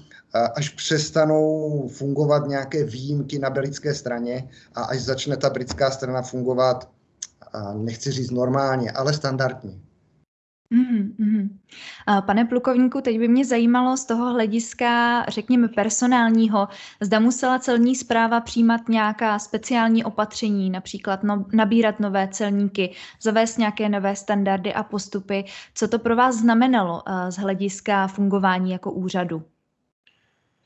až 0.57 0.69
přestanou 0.69 1.89
fungovat 1.89 2.49
nějaké 2.49 2.85
výjimky 2.85 3.39
na 3.39 3.51
britské 3.51 3.95
straně 3.95 4.49
a 4.75 4.83
až 4.83 5.01
začne 5.01 5.37
ta 5.37 5.51
britská 5.51 5.91
strana 5.91 6.23
fungovat, 6.23 6.91
nechci 7.75 8.11
říct 8.11 8.31
normálně, 8.31 8.91
ale 8.91 9.13
standardně. 9.13 9.81
Mm-hmm. 10.75 11.49
Pane 12.27 12.45
plukovníku, 12.45 13.01
teď 13.01 13.19
by 13.19 13.29
mě 13.29 13.45
zajímalo 13.45 13.97
z 13.97 14.05
toho 14.05 14.33
hlediska, 14.33 15.25
řekněme, 15.29 15.69
personálního, 15.69 16.69
zda 17.01 17.21
musela 17.21 17.59
celní 17.59 17.97
zpráva 17.97 18.41
přijímat 18.41 18.89
nějaká 18.89 19.39
speciální 19.39 20.05
opatření, 20.05 20.71
například 20.71 21.23
no, 21.23 21.45
nabírat 21.53 22.01
nové 22.01 22.29
celníky, 22.29 22.95
zavést 23.23 23.59
nějaké 23.59 23.89
nové 23.89 24.17
standardy 24.17 24.75
a 24.75 24.83
postupy. 24.83 25.45
Co 25.75 25.89
to 25.89 25.99
pro 25.99 26.17
vás 26.17 26.37
znamenalo 26.37 27.03
z 27.29 27.37
hlediska 27.37 28.07
fungování 28.07 28.71
jako 28.71 28.93
úřadu? 28.93 29.43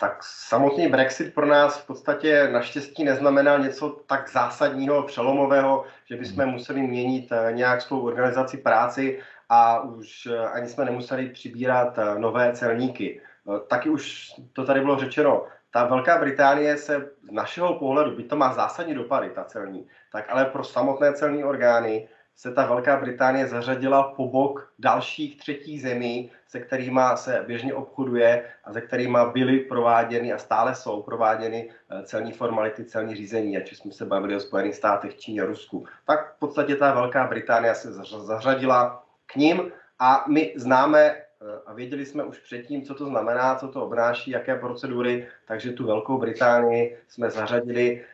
Tak 0.05 0.23
samotný 0.23 0.89
Brexit 0.89 1.35
pro 1.35 1.47
nás 1.47 1.79
v 1.79 1.87
podstatě 1.87 2.49
naštěstí 2.53 3.05
neznamenal 3.05 3.59
něco 3.59 3.89
tak 4.07 4.29
zásadního, 4.33 5.03
přelomového, 5.03 5.85
že 6.05 6.17
bychom 6.17 6.47
museli 6.47 6.83
měnit 6.83 7.33
eh, 7.33 7.53
nějak 7.53 7.83
svou 7.83 8.01
organizaci 8.01 8.57
práci 8.57 9.21
a 9.49 9.81
už 9.81 10.27
eh, 10.27 10.39
ani 10.39 10.69
jsme 10.69 10.85
nemuseli 10.85 11.29
přibírat 11.29 11.99
eh, 11.99 12.19
nové 12.19 12.53
celníky. 12.53 13.21
Taky 13.69 13.89
už 13.89 14.33
to 14.53 14.65
tady 14.65 14.81
bylo 14.81 14.99
řečeno, 14.99 15.47
ta 15.71 15.85
Velká 15.85 16.19
Británie 16.19 16.77
se 16.77 17.11
z 17.23 17.31
našeho 17.31 17.79
pohledu, 17.79 18.17
byť 18.17 18.29
to 18.29 18.37
má 18.37 18.53
zásadní 18.53 18.95
dopady, 18.95 19.31
ta 19.31 19.45
celní, 19.45 19.87
tak 20.13 20.25
ale 20.29 20.45
pro 20.45 20.65
samotné 20.65 21.13
celní 21.13 21.45
orgány 21.45 22.09
se 22.37 22.53
ta 22.53 22.67
Velká 22.67 22.97
Británie 22.97 23.47
zařadila 23.47 24.03
po 24.03 24.29
bok 24.29 24.73
dalších 24.79 25.39
třetích 25.39 25.83
zemí, 25.83 26.31
se 26.49 26.61
kterými 26.61 27.01
se 27.15 27.45
běžně 27.47 27.75
obchoduje 27.75 28.45
a 28.65 28.73
se 28.73 28.81
kterými 28.81 29.19
byly 29.33 29.59
prováděny 29.59 30.33
a 30.33 30.39
stále 30.39 30.75
jsou 30.75 31.03
prováděny 31.03 31.71
eh, 31.91 32.03
celní 32.03 32.33
formality, 32.33 32.85
celní 32.85 33.15
řízení, 33.15 33.57
ať 33.57 33.73
jsme 33.73 33.93
se 33.93 34.05
bavili 34.05 34.37
o 34.37 34.41
Spojených 34.41 34.75
státech, 34.75 35.17
Číně, 35.17 35.45
Rusku. 35.45 35.87
Tak 36.07 36.37
v 36.37 36.39
podstatě 36.39 36.77
ta 36.77 36.95
Velká 36.95 37.27
Británie 37.27 37.75
se 37.75 37.93
zařadila 37.93 39.05
k 39.27 39.37
ním 39.37 39.73
a 39.99 40.25
my 40.29 40.55
známe 40.57 41.01
eh, 41.01 41.25
a 41.67 41.73
věděli 41.73 42.07
jsme 42.07 42.25
už 42.25 42.39
předtím, 42.39 42.83
co 42.83 42.95
to 42.95 43.07
znamená, 43.07 43.55
co 43.55 43.69
to 43.69 43.85
obnáší, 43.85 44.31
jaké 44.31 44.55
procedury, 44.57 45.29
takže 45.47 45.73
tu 45.73 45.87
Velkou 45.87 46.19
Británii 46.19 46.99
jsme 47.09 47.31
zařadili 47.31 48.05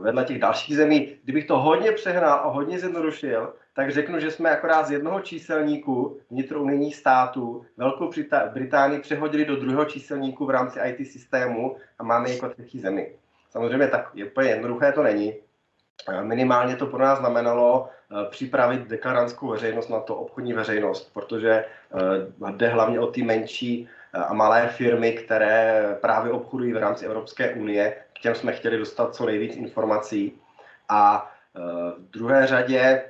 vedle 0.00 0.24
těch 0.24 0.38
dalších 0.38 0.76
zemí. 0.76 1.16
Kdybych 1.24 1.46
to 1.46 1.58
hodně 1.58 1.92
přehnal 1.92 2.38
a 2.38 2.48
hodně 2.48 2.78
zjednodušil, 2.78 3.54
tak 3.74 3.90
řeknu, 3.90 4.20
že 4.20 4.30
jsme 4.30 4.50
akorát 4.50 4.86
z 4.86 4.90
jednoho 4.90 5.20
číselníku 5.20 6.20
vnitrounijních 6.30 6.96
států 6.96 7.66
Velkou 7.76 8.10
Británii 8.52 9.00
přehodili 9.00 9.44
do 9.44 9.56
druhého 9.56 9.84
číselníku 9.84 10.46
v 10.46 10.50
rámci 10.50 10.80
IT 10.80 11.12
systému 11.12 11.76
a 11.98 12.04
máme 12.04 12.30
jako 12.30 12.48
třetí 12.48 12.80
zemi. 12.80 13.14
Samozřejmě 13.50 13.88
tak 13.88 14.10
je 14.14 14.24
úplně 14.24 14.48
jednoduché 14.48 14.92
to 14.92 15.02
není. 15.02 15.34
Eh, 16.08 16.22
minimálně 16.22 16.76
to 16.76 16.86
pro 16.86 16.98
nás 16.98 17.18
znamenalo 17.18 17.88
eh, 17.88 18.30
připravit 18.30 18.88
deklarantskou 18.88 19.48
veřejnost 19.48 19.88
na 19.88 20.00
to 20.00 20.16
obchodní 20.16 20.52
veřejnost, 20.52 21.10
protože 21.14 21.64
jde 22.56 22.68
hlavně 22.68 23.00
o 23.00 23.06
ty 23.06 23.22
menší 23.22 23.88
a 24.12 24.34
malé 24.34 24.68
firmy, 24.68 25.12
které 25.12 25.84
právě 26.00 26.32
obchodují 26.32 26.72
v 26.72 26.76
rámci 26.76 27.06
Evropské 27.06 27.54
unie, 27.54 27.96
těm 28.20 28.34
jsme 28.34 28.52
chtěli 28.52 28.78
dostat 28.78 29.14
co 29.14 29.26
nejvíc 29.26 29.56
informací. 29.56 30.38
A 30.88 31.32
e, 31.56 31.60
v 31.98 32.10
druhé 32.10 32.46
řadě 32.46 32.80
e, 32.80 33.04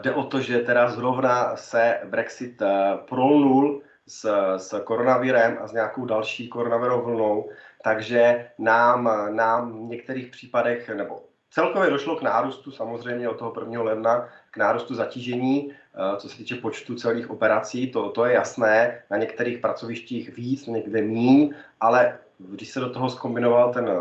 jde 0.00 0.12
o 0.12 0.24
to, 0.24 0.40
že 0.40 0.58
teda 0.58 0.90
zrovna 0.90 1.56
se 1.56 2.00
Brexit 2.04 2.62
prolnul 3.08 3.82
s, 4.06 4.56
s 4.56 4.80
koronavirem 4.84 5.58
a 5.60 5.66
s 5.66 5.72
nějakou 5.72 6.04
další 6.04 6.48
koronavirovou 6.48 7.04
vlnou, 7.04 7.50
takže 7.82 8.50
nám, 8.58 9.10
nám 9.36 9.72
v 9.72 9.90
některých 9.90 10.30
případech, 10.30 10.88
nebo 10.88 11.22
celkově 11.54 11.90
došlo 11.90 12.16
k 12.16 12.22
nárůstu 12.22 12.70
samozřejmě 12.70 13.28
od 13.28 13.38
toho 13.38 13.52
1. 13.60 13.82
ledna, 13.82 14.28
k 14.50 14.56
nárůstu 14.56 14.94
zatížení, 14.94 15.72
co 16.16 16.28
se 16.28 16.36
týče 16.36 16.54
počtu 16.54 16.94
celých 16.94 17.30
operací, 17.30 17.90
to, 17.90 18.10
to 18.10 18.24
je 18.24 18.34
jasné, 18.34 19.02
na 19.10 19.16
některých 19.16 19.58
pracovištích 19.58 20.36
víc, 20.36 20.66
někde 20.66 21.02
míň, 21.02 21.54
ale 21.80 22.18
když 22.38 22.68
se 22.68 22.80
do 22.80 22.90
toho 22.90 23.10
skombinoval 23.10 23.72
ten 23.72 23.88
eh, 23.88 23.92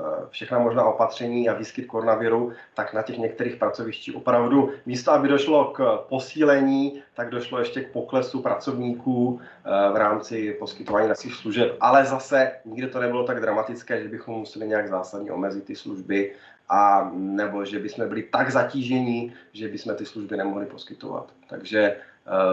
eh, 0.00 0.02
všechna 0.30 0.58
možná 0.58 0.84
opatření 0.84 1.48
a 1.48 1.54
výskyt 1.54 1.86
koronaviru, 1.86 2.52
tak 2.74 2.94
na 2.94 3.02
těch 3.02 3.18
některých 3.18 3.56
pracovištích 3.56 4.16
opravdu 4.16 4.70
místo, 4.86 5.12
aby 5.12 5.28
došlo 5.28 5.64
k 5.64 5.96
posílení, 6.08 7.02
tak 7.14 7.30
došlo 7.30 7.58
ještě 7.58 7.80
k 7.80 7.92
poklesu 7.92 8.42
pracovníků 8.42 9.40
eh, 9.40 9.92
v 9.92 9.96
rámci 9.96 10.56
poskytování 10.58 11.08
našich 11.08 11.34
služeb. 11.34 11.76
Ale 11.80 12.04
zase 12.04 12.52
nikdy 12.64 12.88
to 12.88 13.00
nebylo 13.00 13.24
tak 13.24 13.40
dramatické, 13.40 14.02
že 14.02 14.08
bychom 14.08 14.34
museli 14.34 14.68
nějak 14.68 14.88
zásadně 14.88 15.32
omezit 15.32 15.64
ty 15.64 15.76
služby 15.76 16.32
a 16.68 17.10
nebo 17.12 17.64
že 17.64 17.78
bychom 17.78 18.08
byli 18.08 18.22
tak 18.22 18.50
zatížení, 18.50 19.32
že 19.52 19.68
bychom 19.68 19.94
ty 19.94 20.06
služby 20.06 20.36
nemohli 20.36 20.66
poskytovat. 20.66 21.32
Takže 21.48 21.96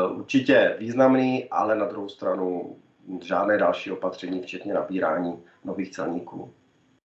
uh, 0.07 0.19
určitě 0.19 0.75
významný, 0.79 1.45
ale 1.51 1.75
na 1.75 1.85
druhou 1.85 2.09
stranu 2.09 2.75
žádné 3.21 3.57
další 3.57 3.91
opatření, 3.91 4.41
včetně 4.41 4.73
nabírání 4.73 5.43
nových 5.63 5.91
celníků. 5.91 6.53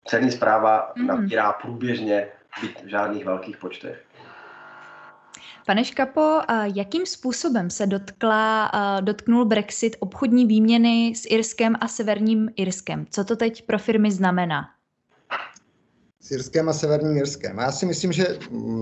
Celní 0.05 0.31
zpráva 0.31 0.91
mm. 0.95 1.07
nabírá 1.07 1.53
průběžně, 1.53 2.27
byt 2.61 2.81
v 2.83 2.87
žádných 2.87 3.25
velkých 3.25 3.57
počtech. 3.57 4.05
Pane 5.65 5.85
Škapo, 5.85 6.39
jakým 6.75 7.05
způsobem 7.05 7.69
se 7.69 7.87
dotkla, 7.87 8.71
dotknul 9.01 9.45
Brexit 9.45 9.95
obchodní 9.99 10.45
výměny 10.45 11.13
s 11.15 11.25
Irskem 11.25 11.75
a 11.81 11.87
Severním 11.87 12.49
Irskem? 12.55 13.05
Co 13.09 13.23
to 13.23 13.35
teď 13.35 13.65
pro 13.65 13.77
firmy 13.77 14.11
znamená? 14.11 14.69
S 16.21 16.51
a 16.67 16.73
Severním 16.73 17.17
Irskem. 17.17 17.57
Já 17.57 17.71
si 17.71 17.85
myslím, 17.85 18.11
že 18.11 18.39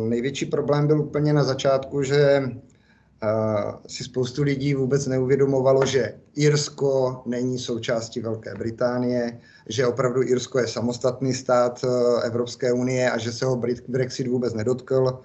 největší 0.10 0.46
problém 0.46 0.88
byl 0.88 1.02
úplně 1.02 1.34
na 1.34 1.44
začátku, 1.44 2.04
že 2.04 2.44
si 3.88 4.04
spoustu 4.04 4.44
lidí 4.44 4.74
vůbec 4.74 5.08
neuvědomovalo, 5.08 5.86
že 5.86 6.14
Irsko 6.36 7.24
není 7.26 7.60
součástí 7.60 8.20
Velké 8.20 8.56
Británie, 8.56 9.40
že 9.70 9.88
opravdu 9.88 10.24
Irsko 10.24 10.60
je 10.60 10.68
samostatný 10.68 11.34
stát 11.34 11.84
eh, 11.84 12.28
Evropské 12.28 12.74
unie 12.74 13.12
a 13.12 13.18
že 13.18 13.32
se 13.32 13.46
ho 13.46 13.62
Brexit 13.88 14.28
vůbec 14.28 14.54
nedotkl. 14.54 15.20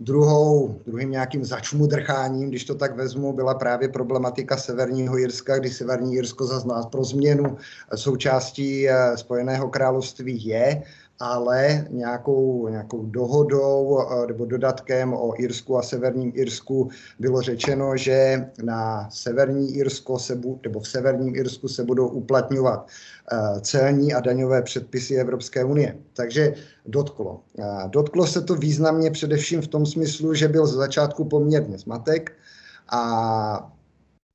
Druhou, 0.00 0.80
druhým 0.86 1.10
nějakým 1.10 1.44
začmudrcháním, 1.44 2.48
když 2.48 2.64
to 2.64 2.74
tak 2.74 2.96
vezmu, 2.96 3.32
byla 3.32 3.54
právě 3.54 3.88
problematika 3.88 4.56
Severního 4.56 5.16
Jirska, 5.16 5.58
kdy 5.58 5.70
Severní 5.70 6.14
Jirsko 6.14 6.46
za 6.46 6.64
nás 6.64 6.86
pro 6.86 7.04
změnu 7.04 7.56
součástí 7.94 8.88
eh, 8.88 9.16
Spojeného 9.16 9.68
království 9.68 10.44
je 10.44 10.82
ale 11.20 11.86
nějakou, 11.90 12.68
nějakou 12.68 13.02
dohodou 13.06 14.00
eh, 14.00 14.26
nebo 14.26 14.44
dodatkem 14.44 15.14
o 15.14 15.40
Irsku 15.40 15.78
a 15.78 15.82
severním 15.82 16.32
Irsku 16.34 16.88
bylo 17.18 17.42
řečeno, 17.42 17.96
že 17.96 18.46
na 18.62 19.10
severní 19.10 19.74
Irsko 19.74 20.18
se 20.18 20.36
bu, 20.36 20.60
nebo 20.62 20.80
v 20.80 20.88
severním 20.88 21.36
Irsku 21.36 21.68
se 21.68 21.84
budou 21.84 22.08
uplatňovat 22.08 22.86
eh, 23.32 23.60
celní 23.60 24.14
a 24.14 24.20
daňové 24.20 24.62
předpisy 24.62 25.14
Evropské 25.14 25.64
unie. 25.64 25.98
Takže 26.12 26.54
dotklo. 26.86 27.40
Eh, 27.58 27.88
dotklo 27.88 28.26
se 28.26 28.42
to 28.42 28.54
významně 28.54 29.10
především 29.10 29.62
v 29.62 29.68
tom 29.68 29.86
smyslu, 29.86 30.34
že 30.34 30.48
byl 30.48 30.66
z 30.66 30.74
začátku 30.74 31.24
poměrně 31.24 31.78
zmatek 31.78 32.32
a 32.88 33.72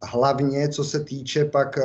hlavně 0.04 0.70
co 0.70 0.84
se 0.84 1.00
týče 1.00 1.46
pak 1.46 1.80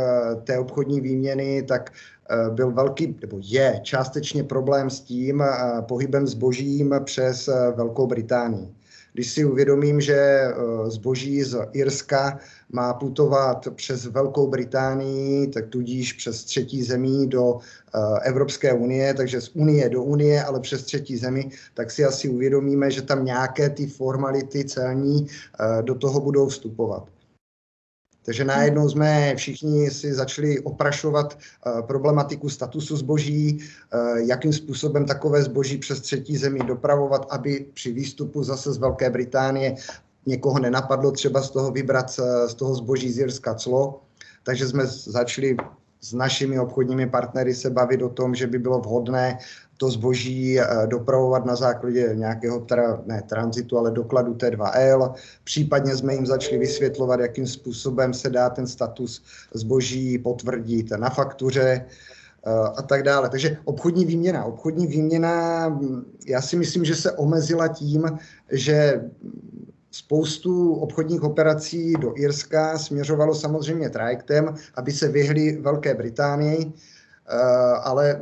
té 0.44 0.58
obchodní 0.58 1.00
výměny, 1.00 1.62
tak 1.62 1.92
Eh, 2.30 2.50
byl 2.50 2.70
velký, 2.70 3.16
nebo 3.20 3.38
je 3.42 3.80
částečně 3.82 4.44
problém 4.44 4.90
s 4.90 5.00
tím 5.00 5.42
eh, 5.42 5.82
pohybem 5.82 6.26
zbožím 6.26 6.94
přes 7.04 7.48
eh, 7.48 7.72
Velkou 7.76 8.06
Británii. 8.06 8.68
Když 9.12 9.32
si 9.32 9.44
uvědomím, 9.44 10.00
že 10.00 10.42
zboží 10.87 11.42
z 11.42 11.58
Irska 11.72 12.38
má 12.72 12.94
putovat 12.94 13.68
přes 13.75 14.06
Velkou 14.06 14.46
Británii, 14.46 15.46
tak 15.46 15.66
tudíž 15.66 16.12
přes 16.12 16.44
třetí 16.44 16.82
zemí 16.82 17.26
do 17.26 17.58
Evropské 18.22 18.72
unie, 18.72 19.14
takže 19.14 19.40
z 19.40 19.50
unie 19.54 19.88
do 19.88 20.02
unie, 20.02 20.44
ale 20.44 20.60
přes 20.60 20.84
třetí 20.84 21.16
zemi, 21.16 21.50
tak 21.75 21.90
si 21.90 22.04
asi 22.04 22.28
uvědomíme, 22.28 22.90
že 22.90 23.02
tam 23.02 23.25
nějaké 23.25 23.70
ty 23.70 23.87
formality 23.87 24.64
celní 24.64 25.26
do 25.82 25.94
toho 25.94 26.20
budou 26.20 26.48
vstupovat. 26.48 27.17
Takže 28.28 28.44
najednou 28.44 28.88
jsme 28.88 29.35
všichni 29.37 29.90
si 29.90 30.14
začali 30.14 30.61
oprašovat 30.61 31.38
problematiku 31.87 32.49
statusu 32.49 32.97
zboží, 32.97 33.58
jakým 34.16 34.52
způsobem 34.52 35.06
takové 35.06 35.42
zboží 35.42 35.78
přes 35.78 36.00
třetí 36.00 36.37
zemi 36.37 36.61
dopravovat, 36.61 37.26
aby 37.30 37.66
při 37.75 37.92
výstupu 37.92 38.42
zase 38.42 38.73
z 38.73 38.78
Velké 38.78 39.11
Británie 39.11 39.75
někoho 40.26 40.58
nenapadlo 40.58 41.11
třeba 41.11 41.42
z 41.42 41.50
toho 41.50 41.70
vybrat 41.70 42.11
z 42.47 42.54
toho 42.54 42.75
zboží 42.75 43.12
z 43.12 43.18
Jirska 43.18 43.54
clo. 43.54 44.00
Takže 44.42 44.68
jsme 44.68 44.87
začali 44.87 45.56
s 46.00 46.12
našimi 46.12 46.61
obchodními 46.61 47.06
partnery 47.08 47.54
se 47.54 47.70
bavit 47.70 48.02
o 48.02 48.08
tom, 48.08 48.35
že 48.35 48.47
by 48.47 48.58
bylo 48.58 48.78
vhodné 48.78 49.38
to 49.78 49.90
zboží 49.90 50.61
eh, 50.61 50.66
dopravovat 50.87 51.47
na 51.47 51.56
základě 51.56 52.11
nějakého, 52.14 52.61
tra, 52.61 53.02
ne 53.06 53.23
tranzitu, 53.23 53.78
ale 53.78 53.90
dokladu 53.90 54.35
T2L. 54.35 55.14
Případně 55.44 55.97
jsme 55.97 56.14
jim 56.14 56.26
začali 56.26 56.58
vysvětlovat, 56.58 57.20
jakým 57.20 57.47
způsobem 57.47 58.14
se 58.14 58.30
dá 58.30 58.50
ten 58.50 58.66
status 58.66 59.23
zboží 59.54 60.18
potvrdit 60.18 60.90
na 60.90 61.11
faktuře 61.11 61.85
eh, 62.47 62.50
a 62.76 62.82
tak 62.82 63.02
dále. 63.02 63.28
Takže 63.28 63.56
obchodní 63.64 64.04
výměna. 64.04 64.44
Obchodní 64.44 64.87
výměna, 64.87 65.68
hm, 65.68 66.04
já 66.26 66.42
si 66.42 66.56
myslím, 66.56 66.85
že 66.85 66.94
se 66.94 67.12
omezila 67.12 67.68
tím, 67.68 68.18
že 68.50 69.00
spoustu 69.90 70.75
obchodních 70.75 71.23
operací 71.23 71.92
do 71.92 72.12
Irska 72.16 72.78
směřovalo 72.78 73.35
samozřejmě 73.35 73.90
trajektem, 73.90 74.54
aby 74.75 74.92
se 74.92 75.08
vyhli 75.08 75.56
Velké 75.56 75.94
Británii, 75.94 76.66
eh, 76.66 77.37
ale 77.82 78.20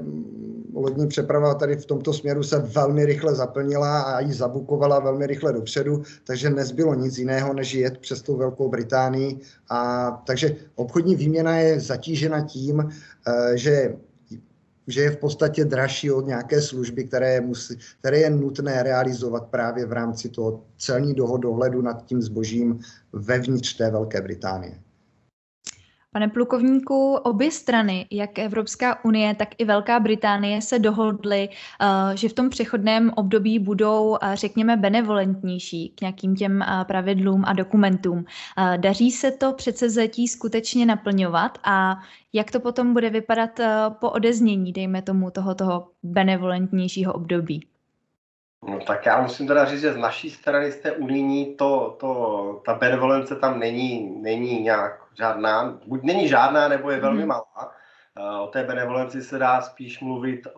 lodní 0.76 1.08
přeprava 1.08 1.54
tady 1.54 1.76
v 1.76 1.86
tomto 1.86 2.12
směru 2.12 2.42
se 2.42 2.58
velmi 2.58 3.06
rychle 3.06 3.34
zaplnila 3.34 4.02
a 4.02 4.20
ji 4.20 4.32
zabukovala 4.32 5.00
velmi 5.00 5.26
rychle 5.26 5.52
dopředu, 5.52 6.02
takže 6.24 6.50
nezbylo 6.50 6.94
nic 6.94 7.18
jiného, 7.18 7.54
než 7.54 7.74
jet 7.74 7.98
přes 7.98 8.22
tou 8.22 8.36
Velkou 8.36 8.68
Británii. 8.68 9.38
A, 9.70 10.10
takže 10.26 10.56
obchodní 10.74 11.16
výměna 11.16 11.56
je 11.56 11.80
zatížena 11.80 12.40
tím, 12.40 12.90
eh, 13.28 13.56
že 13.56 13.96
že 14.88 15.00
je 15.02 15.10
v 15.10 15.16
podstatě 15.16 15.64
dražší 15.64 16.10
od 16.10 16.26
nějaké 16.26 16.62
služby, 16.62 17.04
které 17.04 17.40
musí, 17.40 17.78
které 17.98 18.18
je 18.18 18.30
nutné 18.30 18.82
realizovat 18.82 19.46
právě 19.46 19.86
v 19.86 19.92
rámci 19.92 20.28
toho 20.28 20.62
celního 20.78 21.36
dohledu 21.36 21.82
nad 21.82 22.04
tím 22.06 22.22
zbožím 22.22 22.80
vevnitř 23.12 23.76
té 23.76 23.90
Velké 23.90 24.20
Británie. 24.20 24.85
Pane 26.16 26.28
plukovníku, 26.28 27.14
obě 27.14 27.50
strany, 27.50 28.06
jak 28.10 28.38
Evropská 28.38 29.04
unie, 29.04 29.34
tak 29.34 29.48
i 29.58 29.64
Velká 29.64 30.00
Británie, 30.00 30.62
se 30.62 30.78
dohodly, 30.78 31.48
eh, 31.48 32.16
že 32.16 32.28
v 32.28 32.32
tom 32.32 32.50
přechodném 32.50 33.12
období 33.16 33.58
budou, 33.58 34.16
eh, 34.22 34.36
řekněme, 34.36 34.76
benevolentnější 34.76 35.88
k 35.88 36.00
nějakým 36.00 36.36
těm 36.36 36.62
eh, 36.62 36.84
pravidlům 36.84 37.44
a 37.46 37.52
dokumentům. 37.52 38.24
Daří 38.76 39.10
se 39.10 39.30
to 39.30 39.52
předsevzetí 39.52 40.28
skutečně 40.28 40.86
naplňovat 40.86 41.58
a 41.64 41.96
jak 42.32 42.50
to 42.50 42.60
potom 42.60 42.92
bude 42.92 43.10
vypadat 43.10 43.60
po 43.88 44.10
odeznění, 44.10 44.72
dejme 44.72 45.02
tomu, 45.02 45.30
toho, 45.30 45.54
toho 45.54 45.88
benevolentnějšího 46.02 47.12
období? 47.12 47.75
No, 48.66 48.80
tak 48.80 49.06
já 49.06 49.22
musím 49.22 49.46
teda 49.46 49.64
říct, 49.64 49.80
že 49.80 49.92
z 49.92 49.96
naší 49.96 50.30
strany, 50.30 50.72
z 50.72 50.76
té 50.76 50.92
unijní, 50.92 51.54
to, 51.54 51.96
to, 52.00 52.62
ta 52.66 52.74
benevolence 52.74 53.36
tam 53.36 53.58
není, 53.58 54.22
není 54.22 54.60
nějak 54.60 55.00
žádná, 55.18 55.78
buď 55.86 56.02
není 56.02 56.28
žádná, 56.28 56.68
nebo 56.68 56.90
je 56.90 57.00
velmi 57.00 57.18
mhm. 57.18 57.28
malá. 57.28 57.72
Eh, 58.18 58.40
o 58.40 58.46
té 58.46 58.64
benevolenci 58.64 59.22
se 59.22 59.38
dá 59.38 59.60
spíš 59.60 60.00
mluvit 60.00 60.46
eh, 60.46 60.50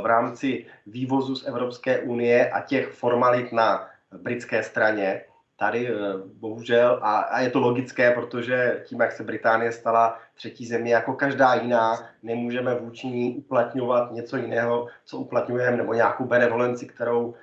v 0.00 0.06
rámci 0.06 0.66
vývozu 0.86 1.36
z 1.36 1.46
Evropské 1.46 1.98
unie 1.98 2.50
a 2.50 2.60
těch 2.60 2.88
formalit 2.88 3.52
na 3.52 3.88
britské 4.12 4.62
straně. 4.62 5.24
Tady 5.56 5.88
eh, 5.88 5.94
bohužel, 6.34 6.98
a, 7.02 7.16
a 7.18 7.40
je 7.40 7.50
to 7.50 7.60
logické, 7.60 8.10
protože 8.10 8.82
tím, 8.86 9.00
jak 9.00 9.12
se 9.12 9.24
Británie 9.24 9.72
stala 9.72 10.18
třetí 10.34 10.66
země 10.66 10.94
jako 10.94 11.12
každá 11.12 11.54
jiná, 11.54 12.08
nemůžeme 12.22 12.74
vůči 12.74 13.06
ní 13.06 13.36
uplatňovat 13.36 14.12
něco 14.12 14.36
jiného, 14.36 14.86
co 15.04 15.18
uplatňujeme, 15.18 15.76
nebo 15.76 15.94
nějakou 15.94 16.24
benevolenci, 16.24 16.86
kterou 16.86 17.34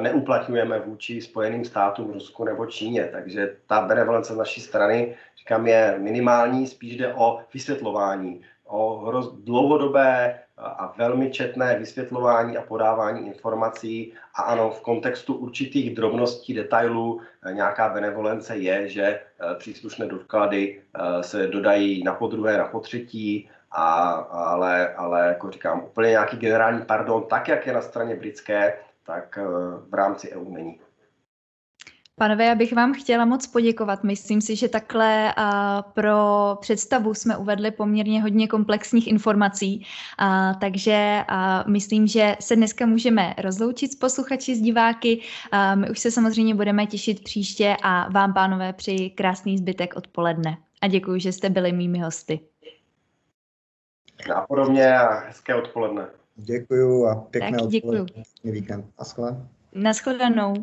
neuplatňujeme 0.00 0.78
vůči 0.78 1.20
Spojeným 1.20 1.64
státům, 1.64 2.12
Rusku 2.12 2.44
nebo 2.44 2.66
Číně. 2.66 3.08
Takže 3.12 3.56
ta 3.66 3.80
benevolence 3.80 4.34
z 4.34 4.36
naší 4.36 4.60
strany, 4.60 5.14
říkám, 5.38 5.66
je 5.66 5.96
minimální, 5.98 6.66
spíš 6.66 6.96
jde 6.96 7.14
o 7.14 7.40
vysvětlování, 7.54 8.42
o 8.66 9.12
dlouhodobé 9.44 10.40
a 10.58 10.94
velmi 10.98 11.30
četné 11.30 11.78
vysvětlování 11.78 12.56
a 12.56 12.62
podávání 12.62 13.26
informací. 13.26 14.12
A 14.34 14.42
ano, 14.42 14.70
v 14.70 14.80
kontextu 14.80 15.34
určitých 15.34 15.94
drobností, 15.94 16.54
detailů 16.54 17.20
eh, 17.42 17.52
nějaká 17.52 17.88
benevolence 17.88 18.56
je, 18.56 18.88
že 18.88 19.02
eh, 19.04 19.54
příslušné 19.58 20.06
doklady 20.06 20.82
se 21.20 21.46
dodají 21.46 22.04
na 22.04 22.14
podruhé, 22.14 22.58
na 22.58 22.64
potřetí, 22.64 23.48
a, 23.70 24.10
ale, 24.30 24.94
ale 24.94 25.26
jako 25.26 25.50
říkám, 25.50 25.84
úplně 25.84 26.10
nějaký 26.10 26.36
generální 26.36 26.82
pardon, 26.82 27.22
tak 27.22 27.48
jak 27.48 27.66
je 27.66 27.72
na 27.72 27.82
straně 27.82 28.16
britské, 28.16 28.74
tak 29.06 29.38
eh, 29.38 29.44
v 29.88 29.94
rámci 29.94 30.32
EU 30.32 30.50
není. 30.50 30.80
Panové, 32.18 32.44
já 32.44 32.54
bych 32.54 32.72
vám 32.72 32.94
chtěla 32.94 33.24
moc 33.24 33.46
poděkovat. 33.46 34.04
Myslím 34.04 34.40
si, 34.40 34.56
že 34.56 34.68
takhle 34.68 35.34
pro 35.94 36.16
představu 36.60 37.14
jsme 37.14 37.36
uvedli 37.36 37.70
poměrně 37.70 38.22
hodně 38.22 38.48
komplexních 38.48 39.06
informací, 39.08 39.86
takže 40.60 41.24
myslím, 41.66 42.06
že 42.06 42.36
se 42.40 42.56
dneska 42.56 42.86
můžeme 42.86 43.34
rozloučit 43.38 43.92
s 43.92 43.96
posluchači, 43.96 44.56
s 44.56 44.60
diváky. 44.60 45.20
My 45.74 45.90
už 45.90 45.98
se 45.98 46.10
samozřejmě 46.10 46.54
budeme 46.54 46.86
těšit 46.86 47.24
příště 47.24 47.76
a 47.82 48.08
vám, 48.08 48.34
pánové, 48.34 48.72
při 48.72 49.10
krásný 49.10 49.58
zbytek 49.58 49.96
odpoledne. 49.96 50.58
A 50.82 50.88
děkuji, 50.88 51.20
že 51.20 51.32
jste 51.32 51.50
byli 51.50 51.72
mými 51.72 51.98
hosty. 51.98 52.40
A 54.34 54.40
podobně 54.40 54.98
a 54.98 55.14
hezké 55.18 55.54
odpoledne. 55.54 56.06
Děkuju 56.36 57.06
a 57.06 57.14
pěkné 57.14 57.58
děkuju. 57.68 58.06
víkend. 58.44 58.86
Naschledanou. 58.98 59.48
Naschledanou. 59.74 60.54